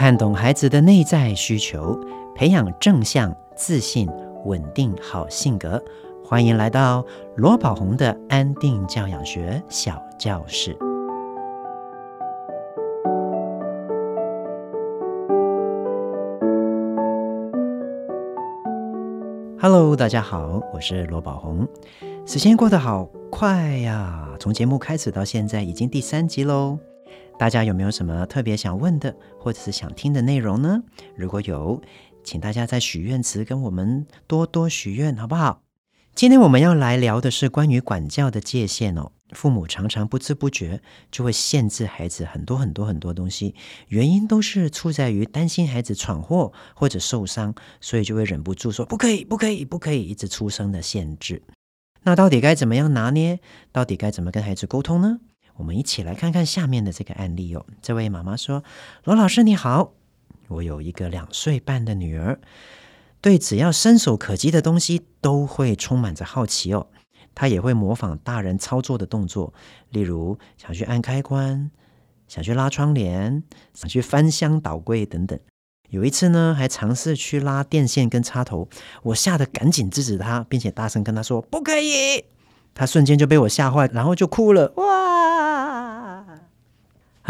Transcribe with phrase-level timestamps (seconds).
[0.00, 1.94] 看懂孩子的内在需求，
[2.34, 4.08] 培养正向、自信、
[4.46, 5.78] 稳定好性格。
[6.24, 7.04] 欢迎来到
[7.36, 10.74] 罗宝红的安定教养学小教室。
[19.60, 21.68] Hello，大家好，我是罗宝红。
[22.24, 26.78] 时间过得好快呀，从节目开始到现在已经第三集喽。
[27.40, 30.82] 大家有没有什么特别想问的，或者是想听的内容呢？
[31.16, 31.80] 如果有，
[32.22, 35.62] 请大家在许愿池跟我们多多许愿，好不好？
[36.14, 39.12] 今天我们要来聊的是关于管教的界限哦。
[39.30, 43.54] 父母常常不知不觉就会限制孩子很多很多很多东西，
[43.88, 51.42] 原因都是出在于担心孩子闯祸或者受伤，所以就会忍不住说不可以，不可以，不可以，一直出声的限制。
[52.02, 53.40] 那到底该怎么样拿捏？
[53.72, 55.20] 到底该怎么跟孩子沟通呢？
[55.60, 57.64] 我们一起来看看下面的这个案例哦。
[57.82, 58.64] 这位妈妈说
[59.04, 59.92] ：“罗老师你好，
[60.48, 62.40] 我有一个两岁半的女儿，
[63.20, 66.86] 对只要伸手可及的东西都会充满着好奇哦。
[67.34, 69.52] 她也会模仿大人操作的动作，
[69.90, 71.70] 例如想去按开关、
[72.26, 73.42] 想去拉窗帘、
[73.74, 75.38] 想去翻箱倒柜等等。
[75.90, 78.66] 有一次呢，还尝试去拉电线跟插头，
[79.02, 82.24] 我吓得赶紧制止她，并且大声跟她说：不可以！
[82.72, 84.72] 她瞬间就被我吓坏，然后就哭了。
[84.76, 84.99] 哇！”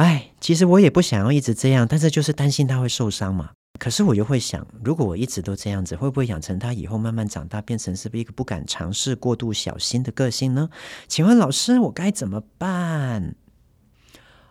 [0.00, 3.50] 哎，其实我也不想要一直这样，但是就是担心他会受伤嘛。
[3.78, 10.70] 可是我又会想，如果我一直都这样子，会不会养成他以后慢慢长大，变成是不是一个不敢尝试、过度小心的个性呢？
[11.06, 13.34] 请问老师，我该怎么办？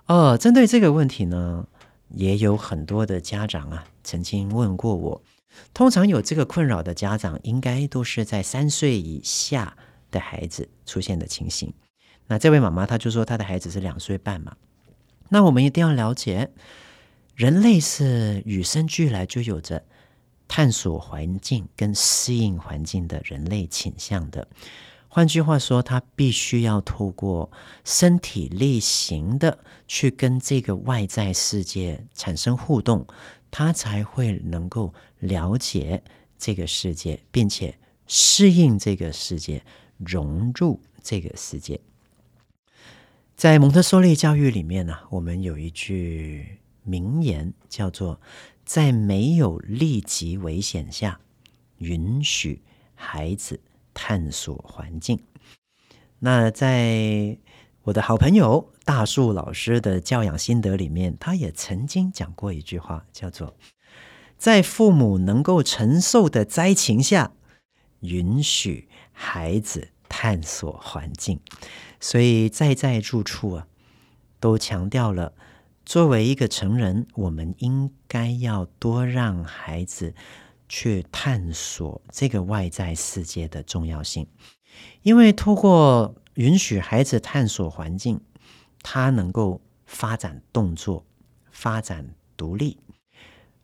[0.05, 1.65] 哦，针对这个问题呢，
[2.09, 5.23] 也有很多的家长啊，曾经问过我。
[5.73, 9.75] 通常有这个困扰的家长，应该都是在三岁以下
[10.11, 11.73] 的孩子出现的情形。
[12.27, 14.55] 那这位妈妈她就说，她的孩子是两岁半嘛。
[15.29, 16.49] 那我们一定要了解，
[17.35, 19.83] 人类是与生俱来就有着
[20.47, 24.47] 探索环境跟适应环境的人类倾向的。
[25.07, 27.51] 换句话说，他必须要透过
[27.83, 29.57] 身体力行的
[29.87, 33.07] 去跟这个外在世界产生互动，
[33.49, 36.03] 他才会能够了解
[36.37, 39.63] 这个世界，并且适应这个世界，
[39.97, 41.79] 融入这个世界。
[43.39, 48.19] 在蒙特梭利教育里面呢，我们有一句名言，叫做
[48.65, 51.21] “在没有立即危险下，
[51.77, 52.61] 允许
[52.95, 53.61] 孩子
[53.93, 55.17] 探索环境”。
[56.19, 57.37] 那在
[57.83, 63.55] 我的好朋友大树老师的教养心得里面，他也曾经讲过一句话，叫做
[64.37, 67.31] “在父母能够承受的灾情下，
[68.01, 71.39] 允许孩子探索环境”。
[72.01, 73.67] 所以在在住处啊，
[74.39, 75.33] 都强调了，
[75.85, 80.13] 作为一个成人，我们应该要多让孩子
[80.67, 84.27] 去探索这个外在世界的重要性。
[85.01, 88.21] 因为透过允许孩子探索环境，
[88.81, 91.05] 他能够发展动作、
[91.51, 92.77] 发展独立、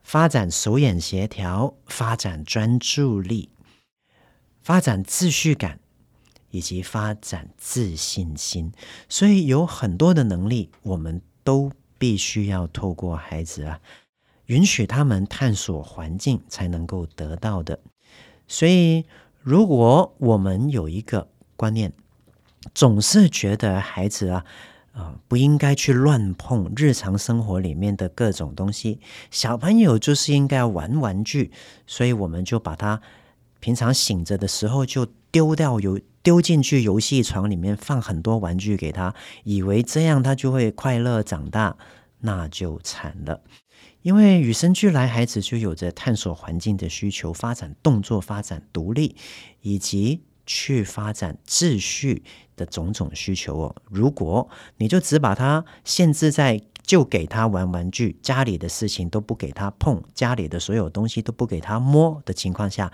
[0.04, 3.50] 发展手眼协调、发展专注力、
[4.62, 5.80] 发展秩序感。
[6.56, 8.72] 以及发展自信心，
[9.10, 13.82] 所以有很多的能力，我们都必须要透过孩子啊，
[14.46, 17.78] 允许他们探索环境，才能够得到的。
[18.48, 19.04] 所以，
[19.42, 21.28] 如果我们有一个
[21.58, 21.92] 观念，
[22.74, 24.46] 总是觉得孩子啊，
[24.94, 31.52] 啊，不应该去乱碰日常生活里面的各种东西，小朋友就是应该玩玩具，
[31.86, 33.02] 所以我们就把他
[33.60, 36.00] 平常醒着的时候就丢掉有。
[36.26, 39.14] 丢进去游戏床里面，放很多玩具给他，
[39.44, 41.78] 以为这样他就会快乐长大，
[42.22, 43.42] 那就惨了。
[44.02, 49.16] 因为与生俱来，孩子就有着探索环境的需求，发展动作、发展独立，
[49.62, 52.24] 以及去发展秩序
[52.56, 53.76] 的种种需求哦。
[53.92, 62.92] 如果你就只把他限制在就给他玩玩具，家里的事情都不给他碰，家里的所有东西都不给他摸的情况下，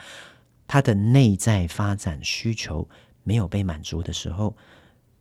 [0.68, 2.90] 他的内在发展需求。
[3.24, 4.56] 没有被满足的时候，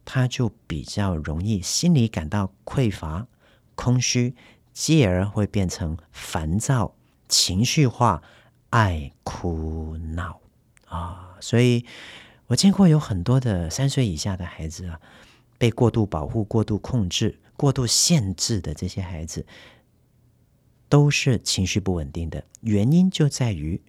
[0.05, 3.26] 他就比较容易心里感到匮乏、
[3.75, 4.35] 空虚，
[4.73, 6.94] 继而会变成烦躁、
[7.29, 8.23] 情绪化、
[8.70, 10.41] 爱哭闹
[10.87, 11.37] 啊。
[11.41, 11.85] 所以
[12.47, 15.00] 我见过有很多的三岁以下的孩子啊，
[15.58, 19.47] 被过度保护、过度控制、过度限制的这些孩子，
[20.88, 22.44] 都是情绪不稳定的。
[22.62, 23.81] 原因就在于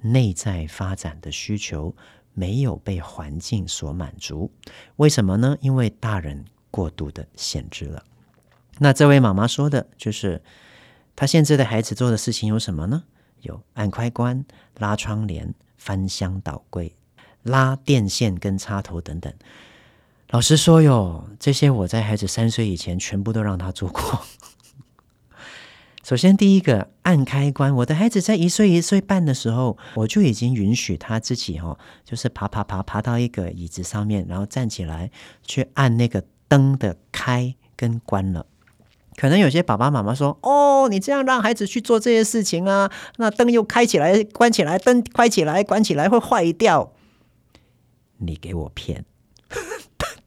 [0.00, 1.94] 内在发展的需求。
[2.34, 4.50] 没有被环境所满足，
[4.96, 5.56] 为什么呢？
[5.60, 8.04] 因为大人过度的限制了。
[8.78, 10.42] 那这位妈妈说的就是，
[11.14, 13.04] 她限制的孩子做的事情有什么呢？
[13.42, 14.44] 有按开关、
[14.78, 16.94] 拉窗帘、翻箱倒柜、
[17.42, 19.32] 拉电线跟插头等等。
[20.30, 24.22] 老实说哟，这些我在孩子三岁以前全部都让他做过。
[26.10, 35.12] 首先，第一个按开关，我的孩子在一岁一岁半的时候，我就已经允许他自己哦，就是爬爬爬爬到一个椅子上面，然后站起来
[35.46, 38.44] 去按那个灯的开跟关了。
[39.14, 46.92] 可能有些爸爸妈妈说：“哦，你这样让孩子去做这些事情啊，那灯又开起来、关起来，灯开起来、关起来会坏掉。”
[48.18, 49.04] 你给我骗！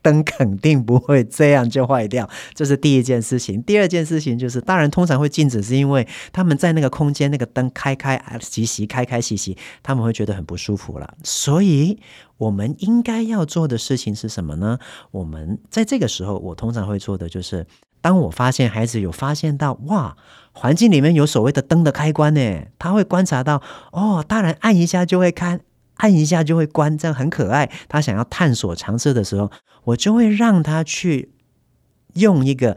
[0.04, 3.60] 灯 肯定不会这样就坏掉，这是第一件事情。
[3.64, 11.16] 第二件事情就是，大人通常会禁止，是因为他们在那个空间，那个灯开开熄熄，开开熄熄，他们会觉得很不舒服了。
[11.24, 11.98] 所以，
[12.38, 14.78] 我们应该要做的事情是什么呢？
[15.12, 17.66] 我们在这个时候，我通常会做的就是，
[18.02, 20.18] 当我发现孩子有发现到，哇，
[20.52, 23.62] 环境里面有所谓的灯的开关呢，他会观察到，
[23.92, 25.60] 哦，大人按一下就会开。
[25.96, 27.72] 按一下就会关，这样很可爱。
[27.88, 29.52] 他想要探索尝试的时候，
[29.84, 31.32] 我就会让他去
[32.14, 32.76] 用一个，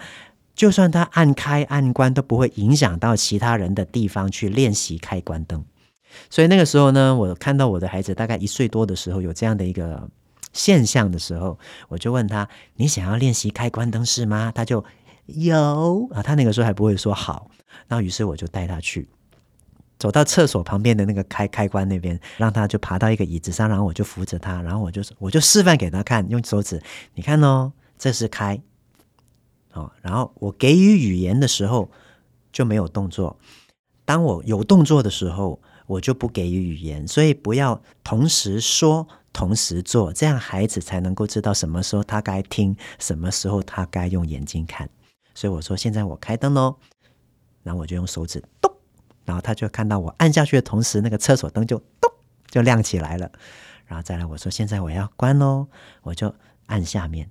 [0.54, 5.64] 就算他按开按关都不会影响到其他人的地方去练习开关灯。
[6.30, 10.08] 所以那个时候呢，我看到我的孩子大概一岁多的时候有这样的一个
[10.52, 11.58] 现象的时候，
[11.88, 14.82] 我就问他：“你想要练习开关灯是吗？”他就
[15.26, 17.50] 有啊，他那个时候还不会说好。
[17.88, 19.08] 那于是我就带他去。
[19.98, 26.82] 走到厕所旁边的那个开开关那边，让他就爬到一个椅子上，然后我就扶着他，然后我就我就示范给他看，用手指，
[27.14, 28.60] 你看哦，这是开，
[29.72, 31.90] 哦，然后我给予语言的时候
[32.52, 33.38] 就没有动作，
[34.04, 44.90] 当我有动作的时候，我就不给予语言，所以不要同时说，同时做，这样孩子才能够知道什么时候他该听，什么时候他该用眼睛看。
[45.34, 46.76] 所以我说，现在我开灯喽，
[47.62, 48.75] 然后我就用手指动。
[49.26, 52.10] 然后他就看到我按下去的同时，那个厕所灯就咚
[52.48, 53.30] 就亮起来了。
[53.84, 55.66] 然后再来我说，现在我要关喽，
[56.00, 56.34] 我就
[56.66, 57.30] 按下面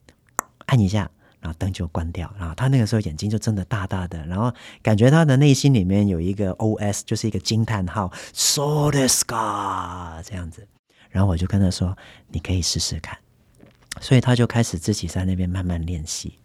[0.67, 1.09] 按一下，
[1.39, 2.31] 然后灯就关掉。
[2.37, 4.53] 然后他那个时候眼睛就睁得大大的，然后
[4.83, 10.67] 感觉他的内心里面有一个 OS，就是一个惊叹号，So this guy 这样子。
[11.09, 13.17] 然后我就跟他说，你可以试试看。
[14.01, 16.37] 所以他就开始自己在那边慢慢练习。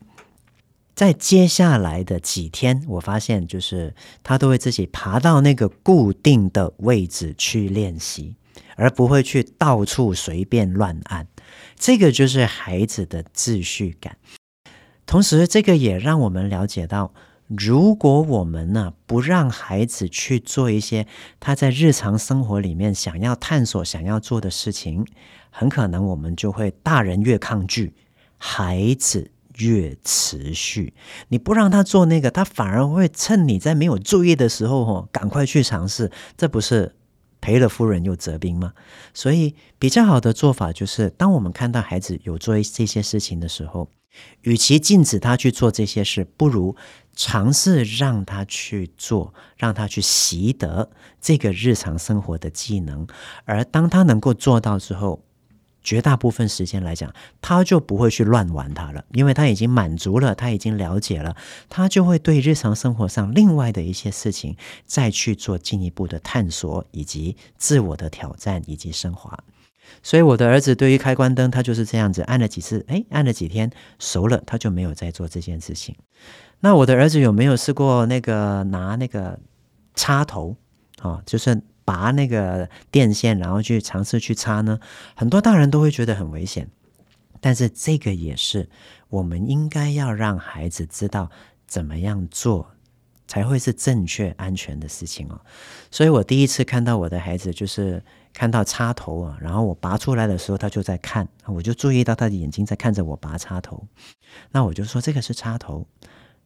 [1.00, 8.36] 在接下来的几天，我发现就是他都会自己爬到那个固定的位置去练习，
[8.76, 11.26] 而不会去到处随便乱按。
[11.74, 14.18] 这个就是孩子的秩序感。
[15.06, 17.14] 同时，这个也让我们了解到，
[17.46, 21.06] 如果我们呢不让孩子去做一些
[21.40, 25.06] 他在日常生活里面想要探索、想要做的事情，
[25.48, 27.94] 很可能我们就会大人越抗拒
[28.36, 29.30] 孩子。
[29.60, 30.94] 越持续，
[31.28, 36.96] 你不让他做那个，他反而会趁你在没有注意的时候，吼，赶快去尝试，这不是
[37.40, 38.72] 赔了夫人又折兵吗？
[39.12, 43.88] 所以比较好的做法就是，当我们看到孩子有做这些事情的时候，
[44.42, 46.74] 与其禁止他去做这些事，不如
[47.14, 50.90] 尝试让他去做，让他去习得
[51.20, 53.06] 这个日常生活的技能，
[53.44, 55.22] 而当他能够做到之后。
[55.90, 61.34] 绝大部分时间来讲，他就不会去乱玩它了，因为他已经满足了，他已经了解了，
[61.68, 64.56] 他就会对日常生活上另外的一些事情
[64.86, 69.36] 再去做进一步的探索，以及自我的挑战以及升华。
[70.00, 73.68] 所以我的儿子对于开关灯，他就是这样子按了几次，哎，按了几天
[73.98, 75.96] 熟了，他就没有再做这件事情。
[76.60, 79.40] 那我的儿子有没有试过那个拿那个
[79.96, 80.54] 插头
[81.02, 81.20] 啊？
[81.26, 81.60] 就是。
[81.90, 84.78] 拔那个电线，然后去尝试去插呢，
[85.16, 86.68] 很多大人都会觉得很危险。
[87.40, 88.68] 但是这个也是
[89.08, 91.28] 我们应该要让孩子知道
[91.66, 92.70] 怎么样做
[93.26, 95.40] 才会是正确安全的事情哦。
[95.90, 98.00] 所以我第一次看到我的孩子，就是
[98.32, 103.84] 看到插头啊，然后我拔出来的时候，他就在看，我就注意到他的眼睛在看着我拔插头。
[104.52, 105.84] 那我就说这个是插头，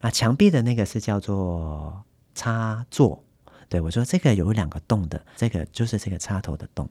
[0.01, 3.21] 那墙壁的那个是叫做插座。
[3.67, 6.89] 对，我说这个有两个洞的，这个就是这个插头的洞。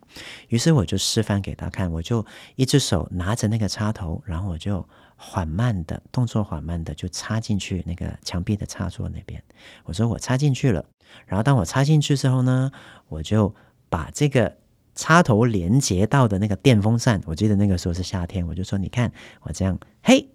[0.49, 2.25] 于是我就示范给他看，我就
[2.57, 9.43] 一只手拿着那个插头，然后我就缓慢的动作，缓慢的就插进去那个墙壁的插座那边。
[9.85, 10.85] 我说我插进去了，
[11.27, 12.71] 然后当我插进去之后呢，
[13.09, 13.55] 我就
[13.89, 14.57] 把这个
[14.95, 19.13] 插头连接到的那个电风扇，我记得那个时候是夏天，我就说你看
[19.43, 20.29] 我这样，嘿，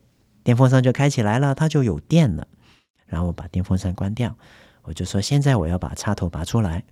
[0.44, 2.48] 电风扇就开起来了，它就有电了。
[3.06, 4.36] 然后我把电风扇关掉。
[4.90, 6.84] 我就说，现在我要把插头拔出来，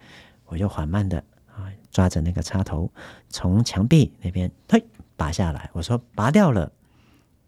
[0.45, 2.91] 我就缓慢的啊抓着那个插头，
[3.27, 4.85] 从墙壁那边嘿
[5.15, 5.67] 拔下来。
[5.73, 6.71] 我说拔掉了，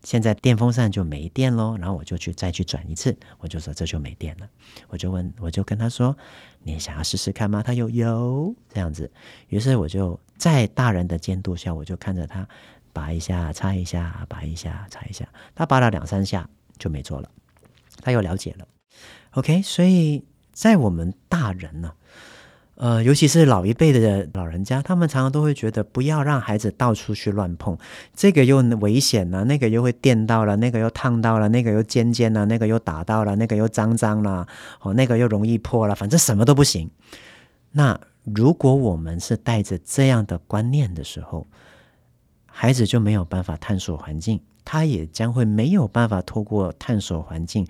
[0.03, 4.49] 现在电风扇就没电喽，然后我就去再去转一次，我就说这就没电了。
[4.87, 6.17] 我就问，我就跟他说
[6.63, 9.11] ：“你想要试试看吗？”他有有这样子。
[9.49, 12.47] 于是我就在大人的监督下，我就看着他
[12.91, 15.29] 拔一下、插一下、拔一下、插一下。
[15.53, 17.29] 他拔了两三下就没做了，
[18.01, 18.67] 他又了解了。
[19.33, 20.25] OK，所以
[20.59, 21.93] 在我们大人呢。
[22.75, 27.77] 呃，尤其是老一辈的老人家，他们常常都会觉得不要让孩子到处去乱碰，
[28.13, 34.45] 这个又危险了，那个又会电到了，那个又烫到了，那个又尖尖了，那个又打到了，那个又脏脏了，
[34.81, 36.89] 哦，那个又容易破了，反正什么都不行。
[37.71, 41.47] 那如果我们是带着这样的观念的时候，
[42.45, 47.65] 孩子就没有办法探索环境，他也将会没有办法透过探索环境。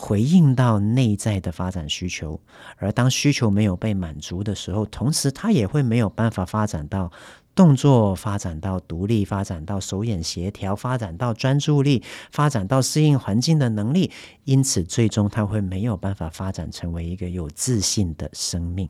[0.00, 2.40] 回应到内在的发展需求，
[2.78, 7.12] 而当需求没有被满足的时候，同时他也会没有办法发展到
[7.54, 12.02] 动作，发展到独立，发展到手眼协调，发展到专注力，
[12.32, 14.10] 发展到适应环境的能力。
[14.44, 18.88] 因此，最终他会没有办法发展成为一个有自信的生命。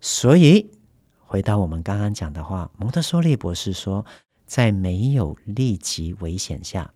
[0.00, 0.70] 所以，
[1.18, 4.06] 回到我们刚刚讲的话，蒙特梭利博士说，
[4.46, 6.94] 在没有立即危险下，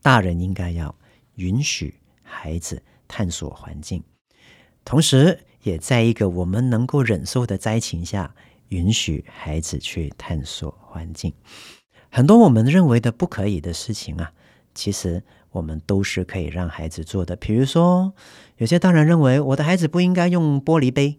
[0.00, 0.94] 大人应该要
[1.34, 1.99] 允许。
[2.30, 4.02] 孩子探索环境，
[4.84, 8.32] 同时也在一个我们能够忍受的灾情下，
[8.68, 11.32] 允许孩子去探索环境。
[12.08, 14.32] 很多我们认为的不可以的事情啊，
[14.74, 17.34] 其实我们都是可以让孩子做的。
[17.36, 18.12] 比如说，
[18.56, 21.18] 有些大人认为我的孩子不应该用玻璃杯。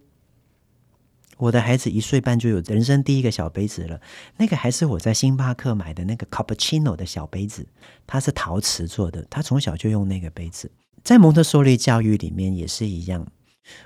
[1.38, 4.00] 我的孩子一岁半就有人生第一个小杯子了，
[4.38, 7.68] 那个还是我在星巴克买的那个 cappuccino 的小杯子，
[8.06, 10.72] 它是陶瓷做的，他从小就用那个杯子。
[11.04, 13.28] 在蒙特梭利教育里面也是一样，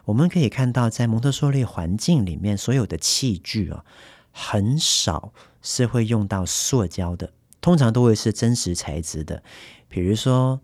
[0.05, 3.85] 我们可以看到，在蒙特梭利环境里面，所有的器具啊，
[4.31, 7.31] 很少是会用到塑胶的，
[7.61, 9.41] 通常都会是真实材质的。
[9.87, 10.59] 比如说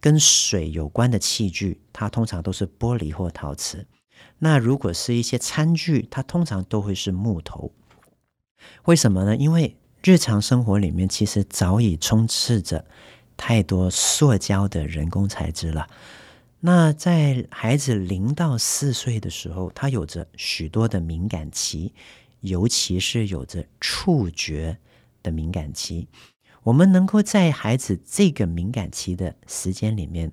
[0.00, 3.86] 跟水有关的器具，它通常都是玻璃或陶瓷。
[4.40, 7.72] 那如果是一些餐具，它通常都会是木头。
[8.86, 9.36] 为什么呢？
[9.36, 12.84] 因为日常生活里面其实早已充斥着。
[13.36, 15.88] 太多塑胶的人工材质了。
[16.60, 21.92] 那在孩子零到四岁的时候，他有着许多的敏感期，
[22.40, 24.78] 尤其是有着触觉
[25.22, 26.08] 的敏感期。
[26.62, 30.32] 我们能够在孩子这个敏感期的时间里面，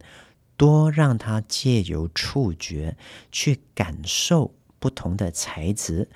[0.56, 2.96] 多让他借由触觉
[3.32, 6.08] 去感受不同的材质，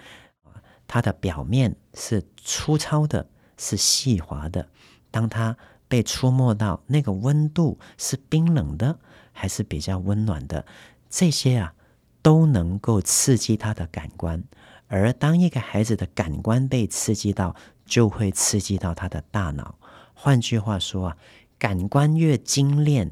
[0.87, 3.27] 它的表面是粗糙的，
[3.57, 4.69] 是细滑的。
[5.11, 8.99] 当他被触摸到那个温度是冰冷的
[9.31, 10.65] 还是比较温暖的，
[11.09, 11.73] 这些啊
[12.21, 14.43] 都能够刺激他的感官。
[14.87, 19.79] 而当一个孩子的感官被刺激到，就会刺激到他的大脑。
[20.13, 21.17] 换句话说啊，
[21.57, 23.11] 感官越精炼，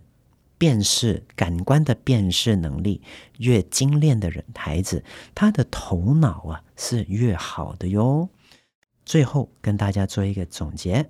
[0.57, 3.01] 辨识感官的辨识能力
[3.37, 5.03] 越精炼的人，孩子
[5.35, 8.29] 他的头脑啊是越好的哟。
[9.03, 11.09] 最后跟大家做一个总结，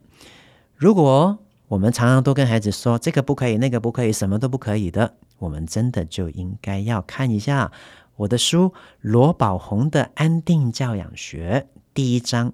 [0.75, 5.15] 如果我们常常都跟孩子说这个不可以，那个不可以，什么都不可以的。
[5.39, 7.71] 我们真的就应该要看一下
[8.15, 8.69] 我的书
[9.01, 12.53] 《罗宝红的安定教养学》第一章。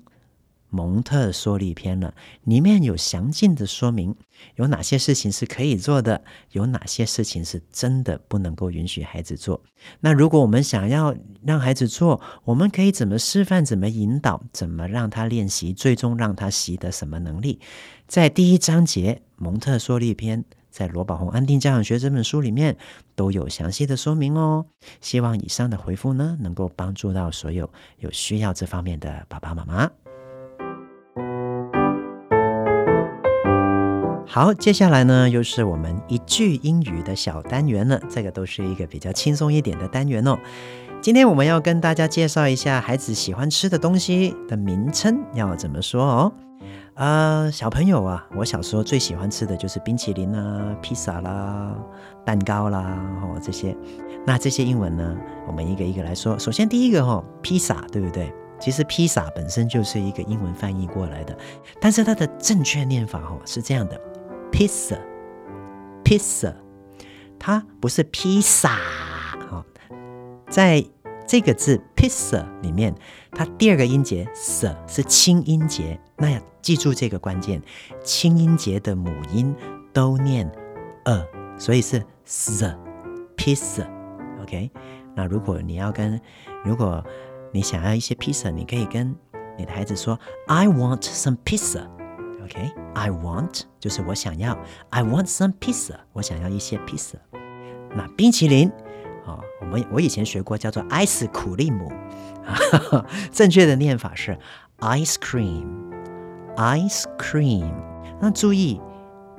[0.69, 4.15] 蒙特梭利篇了，里面有详尽的说明，
[4.55, 9.61] 有哪些事情是可以做的，有哪些事情是真的不能够允许孩子做。
[9.99, 17.59] 那如果我们想要让孩子做，我们可以怎么示范，怎么引导，怎么让他练习，最终让他习得什么能力？
[18.07, 22.77] 在第一章节蒙特梭利篇，在罗宝红安定教养学这本书里面
[23.15, 24.67] 都有详细的说明哦。
[25.01, 29.89] 希望以上的回复呢，能够帮助到所有有需要这方面的爸爸妈妈。
[34.31, 37.99] 好，接下来呢，又是我们一句英语的小单元了。
[38.07, 40.37] 这个都是一个比较轻松一点的单元哦。
[41.01, 46.31] 今天我们要跟大家介绍一下孩子喜欢吃的东西的名称要怎么说哦。
[46.93, 51.75] 呃，小朋友啊，我小时候最喜欢吃的就是冰淇淋啦、披萨啦、
[52.23, 52.81] 蛋糕啦，
[53.23, 53.75] 哦这些。
[54.27, 55.17] 那这些英文呢，
[55.47, 56.37] 我们一个一个来说。
[56.37, 58.31] 首先第一个哦，披萨，对不对？
[58.59, 61.35] 其实披萨本身就是一个英文翻译过来的，
[61.81, 63.99] 但是它的正确念法哦是这样的。
[64.51, 66.55] Pizza，Pizza，
[67.37, 69.65] 它不是披萨啊，
[70.49, 70.83] 在
[71.27, 72.93] 这个字 pizza 里面，
[73.31, 77.61] 它第二个音节 s 是轻音节，那要记住这个关键，
[78.03, 79.55] 轻音节的母音
[79.93, 80.49] 都念
[81.05, 81.23] a，
[81.57, 82.75] 所以是 s
[83.37, 84.71] pizza，OK？
[85.15, 86.19] 那如果你要跟，
[86.65, 87.03] 如果
[87.51, 89.15] 你想要一些披萨，你可以跟
[89.57, 91.87] 你的孩子说，I want some pizza。”
[92.43, 92.71] OK？。
[92.99, 94.57] I want 就是我想要
[94.89, 97.13] ，I want some pizza，我想要一些 pizza。
[97.95, 98.69] 那冰淇淋
[99.25, 101.89] 啊，我们我以前学过叫做 ice 苦力姆，
[103.31, 104.37] 正确的念法是
[104.79, 107.71] ice cream，ice cream。
[108.19, 108.81] 那注意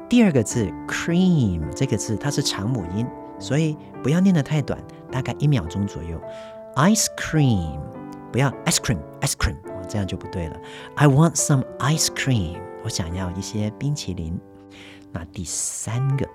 [0.08, 3.06] 第二个字 cream 这个字它是长母音，
[3.38, 6.18] 所以不要念得太短，大概一秒钟左右。
[6.76, 7.78] ice cream，
[8.32, 10.56] 不要 ice cream，ice cream，这样就不对了。
[10.94, 14.36] I want some ice cream，我想要一些冰淇淋。
[15.12, 16.28] 那第三个。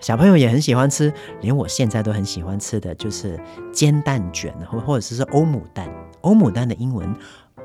[0.00, 3.40] 小朋友也很喜欢吃，连我现在都很喜欢吃的就是
[3.72, 5.88] 煎蛋卷，或或者是说欧姆蛋。
[6.22, 7.14] 欧姆蛋的英文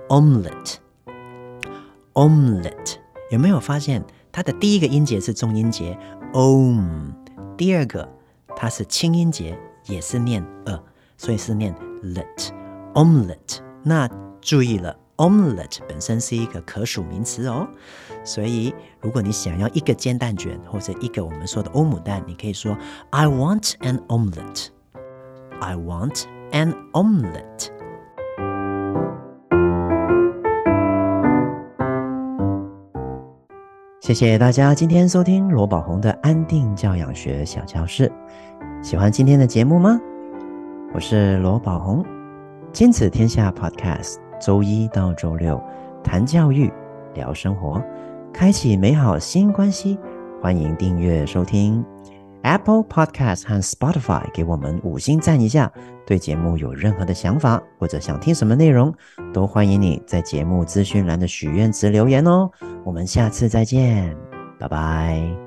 [0.10, 2.96] omelette，omelette，
[3.32, 5.98] 有没有发现它的第一个音节是重音节
[6.34, 7.12] om，
[7.56, 8.10] 第二个
[8.56, 10.82] 它是轻音节，也是念 a，
[11.18, 13.60] 所以是念 let，omelette。
[13.84, 14.10] 那
[14.42, 14.98] 注意了。
[15.18, 17.68] Omelette 本身是一个可数名词哦，
[18.24, 22.78] 所以如果你想要一个煎蛋卷或者一个我们说的欧姆蛋，你可以说
[23.10, 24.68] I want an omelette.
[25.60, 27.72] I want an omelette.
[34.02, 38.12] 谢谢大家今天收听罗宝鸿的安定教养学小教室。
[38.84, 40.00] 喜欢今天的节目吗？
[40.94, 42.06] 我是罗宝鸿，
[42.72, 44.27] 亲子天下 Podcast。
[44.40, 45.62] 周一到周六，
[46.04, 46.72] 谈教育，
[47.14, 47.82] 聊生活，
[48.34, 49.98] 开启美好新关系。
[50.42, 51.84] 欢迎订阅收听
[52.44, 55.72] Apple Podcast 和 Spotify，给我们五星赞一下。
[56.06, 58.94] 对节目有任何的想法或者想听什么内容，
[59.34, 62.50] 都欢迎你在节目资讯栏的许愿池留言哦。
[62.86, 64.16] 我们下次再见，
[64.58, 65.47] 拜拜。